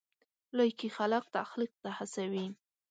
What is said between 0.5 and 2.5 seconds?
لایکي خلک تخلیق ته هڅوي.